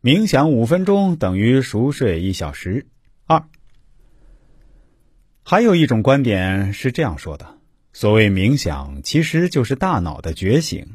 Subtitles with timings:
[0.00, 2.86] 冥想五分钟等于熟睡一小时。
[3.26, 3.42] 二，
[5.42, 7.58] 还有一种观点是这样说的：
[7.92, 10.86] 所谓冥想，其实就是大脑的觉醒。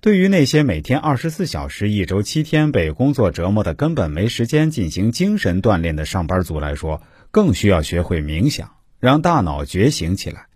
[0.00, 7.02] 对于那些每天二十四小时、一周七天被工作折磨的，根本没时间进行精神锻炼的上班族来说，
[7.32, 10.46] 更需要学会冥想，让大脑觉醒起来。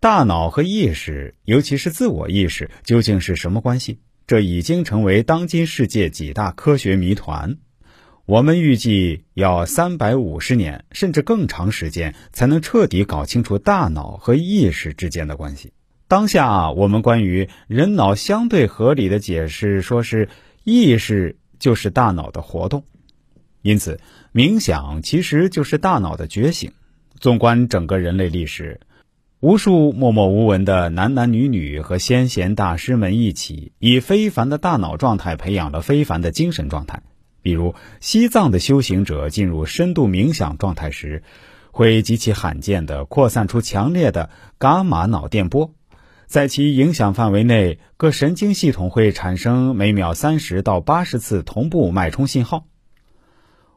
[0.00, 4.00] 大脑和意识，尤其是自我意识，究竟是什么关系？
[4.26, 7.58] 这已经成为当今世界几大科学谜团。
[8.24, 15.74] 我们预计要三百五十年，甚至更长时间，才能彻底搞清楚大脑和意识之间的关系。
[16.08, 20.30] 当下，我们关于人脑相对合理的解释，说是
[20.62, 22.84] 意识就是大脑的活动，
[23.60, 24.00] 因此
[24.32, 26.72] 冥想其实就是大脑的觉醒。
[27.20, 28.80] 纵观整个人类历史。
[29.44, 37.02] 无数默默无闻的男男女女和先贤大师们一起，以非凡的大脑状态培养了非凡的精神状态。
[37.42, 41.24] 比如，西藏的修行者进入深度冥想状态时，
[41.72, 45.74] 会极其罕见地扩散出强烈的伽马脑电波，
[46.24, 52.64] 在其影响范围内，各神经系统会产生每秒三十到八十次同步脉冲信号。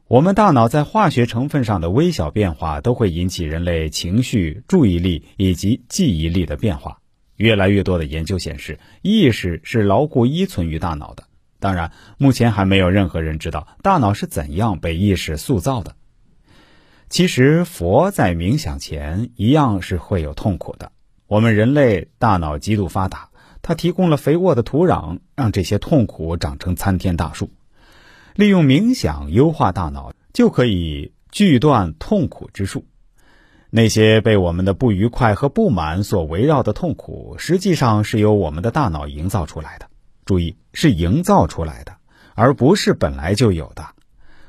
[0.10, 7.00] 我们大脑在化学成分上的微小变化，都会引起人类情绪、注意力以及记忆力的变化。
[7.36, 11.26] 越来越多的研究显示，意识是牢固依存于大脑的。
[11.60, 15.98] 当然，目前还没有任何人知道大脑是怎样被意识塑造的。
[17.10, 20.94] 其实，佛在冥想前一样是会有痛苦的。
[21.28, 23.30] 我们人类大脑极度发达，
[23.62, 27.50] 它提供了肥沃的土壤，让这些痛苦长成参天大树。
[28.38, 32.86] 利用冥想优化大脑，就可以锯断痛苦之树。
[33.72, 39.90] 那些被我们的不愉快和不满所围绕的痛苦，实际上是由我们的大脑营造出来的。
[40.24, 41.96] 注意，是营造出来的，
[42.36, 43.88] 而不是本来就有的，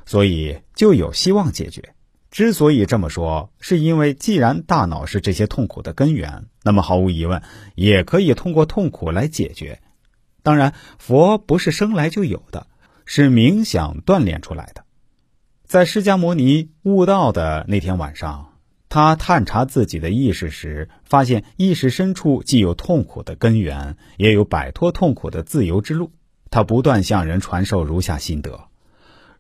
[0.05, 1.95] 所以就有希望解决。
[2.31, 7.41] 之所以这么说，是因为既然大脑是这些痛苦的根源，那么毫无疑问，
[7.75, 9.81] 也可以通过痛苦来解决。
[10.43, 12.67] 当然，佛不是生来就有的。
[13.11, 14.85] 是冥想锻炼出来的。
[15.65, 18.53] 在释迦牟尼悟道的那天晚上，
[18.91, 26.13] 他探查自己的意识时，发现意识深处既有痛苦的根源，也有摆脱痛苦的自由之路。
[26.51, 28.69] 他不断向人传授如下心得：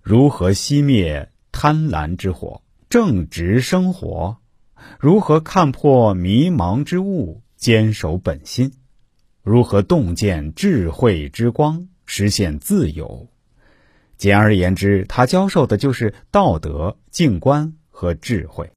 [0.00, 4.38] 如何熄灭贪婪之火，正直生活；
[4.98, 8.70] 如何看破迷茫之物，坚守本心；
[9.42, 13.28] 如何洞见智慧之光，实现自由。
[14.18, 18.66] 简而言之，他教授的就是道德、静观和智慧。